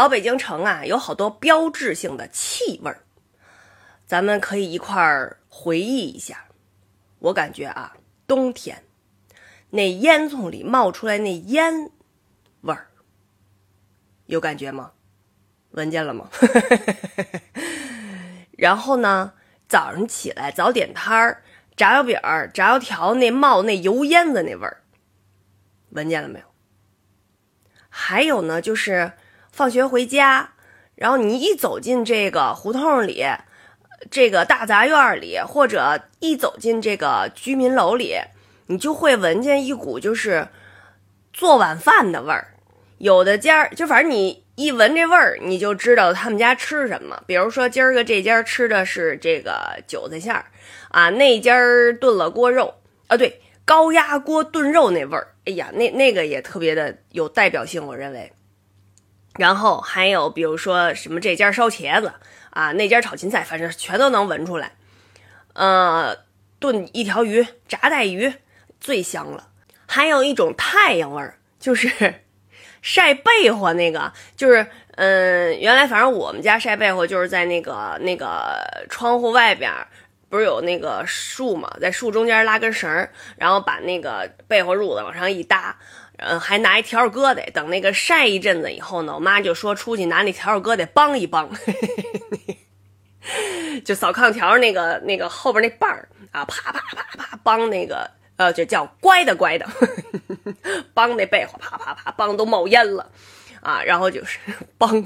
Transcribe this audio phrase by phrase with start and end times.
[0.00, 3.04] 老北京城啊，有好多标志性的气味儿，
[4.06, 6.46] 咱们可以一块儿回忆一下。
[7.18, 7.94] 我感觉啊，
[8.26, 8.82] 冬天
[9.68, 11.90] 那烟囱里冒出来那烟
[12.62, 12.88] 味儿，
[14.24, 14.92] 有感觉吗？
[15.72, 16.30] 闻见了吗？
[18.56, 19.34] 然后呢，
[19.68, 21.42] 早上起来早点摊儿，
[21.76, 24.82] 炸油饼儿、炸油条那冒那油烟子那味儿，
[25.90, 26.46] 闻见了没有？
[27.90, 29.12] 还有呢，就是
[29.52, 30.52] 放学回家，
[30.94, 33.24] 然后你一走进这个胡同里，
[34.10, 38.16] 这个大杂院里，或者一走进这个居民楼里，
[38.66, 40.48] 你就会闻见一股就是
[41.32, 42.54] 做晚饭的味儿。
[42.98, 47.22] 有的家就反正你一闻这味儿，你就知道他们家吃什么。
[47.26, 50.44] 比如说今儿个这家吃的是这个韭菜馅儿
[50.90, 51.54] 啊，那家
[51.98, 52.74] 炖了锅肉
[53.08, 58.32] 啊，对，高压锅炖肉那味儿，哎呀，那那个也特别的有代表性，我认为。
[59.36, 62.12] 然后还有比如说什么这家烧茄子
[62.50, 64.72] 啊，那家炒芹菜，反正全都能闻出来。
[65.54, 66.16] 呃，
[66.58, 68.32] 炖一条鱼，炸带鱼
[68.80, 69.48] 最香了。
[69.86, 72.14] 还有一种太阳味儿，就是。
[72.82, 79.70] 晒被窝那个就是，嗯，原来反正我们家晒被窝就是在那个那个窗户外边，
[80.30, 85.76] 不是有那个树嘛，在树中间拉根绳儿，然后把那个被窝褥子往上一搭，
[86.16, 91.50] 嗯，还拿一笤帚疙瘩，等那个晒一阵子以后呢，我妈就说出去拿那笤帚疙瘩帮一帮，
[93.84, 98.10] 就扫炕条那个那个后边那把儿啊，啪啪啪啪帮那个。
[98.40, 99.68] 呃，就叫乖的乖的，
[100.94, 103.06] 帮那被窝啪啪啪帮都冒烟了，
[103.60, 104.38] 啊，然后就是
[104.78, 105.04] 帮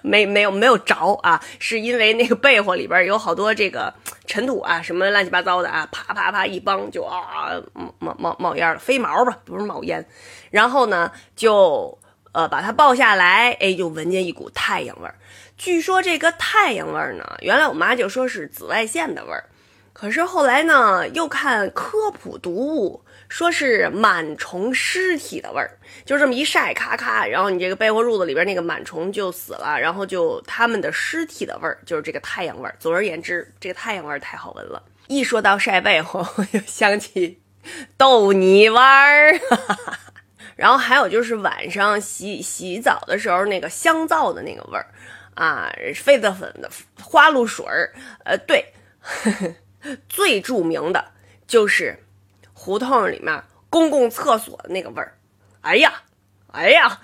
[0.00, 3.92] 没没有没有着啊，是因为那个被窝里边有好多这个
[4.26, 7.62] 尘土啊，什么乱七八糟的啊，啪啪啪一帮就啊
[7.98, 10.04] 冒冒冒烟了，飞毛吧，不是冒烟，
[10.50, 11.98] 然后呢就
[12.32, 15.14] 呃把它抱下来，哎，就闻见一股太阳味儿。
[15.56, 19.48] 据说这个太阳味儿呢，原来我妈就说是紫外线的味儿。
[19.98, 32.76] 可是后来呢，又看科普读物，说是螨虫尸体的味儿，就这么一晒，咔咔，然后你这个被窝褥子里边那个螨虫就死了，然后就他们的尸体的味儿，就是这个太阳味儿。
[32.78, 34.82] 总而言之，这个太阳味儿太好闻了。
[35.06, 37.40] 一说到晒被窝， 我就想起
[37.96, 39.40] 逗你玩儿，
[40.56, 44.86] 然后还有就是晚上洗洗澡的时候那个香皂的那个味儿，
[45.36, 46.70] 啊，痱子粉的
[47.02, 47.94] 花露水儿，
[48.26, 48.62] 呃，对。
[49.00, 49.54] 呵呵
[50.08, 51.12] 最著名的
[51.46, 52.02] 就是
[52.52, 55.18] 胡同里面公共厕所的那个味儿，
[55.60, 56.02] 哎呀，
[56.48, 57.00] 哎呀，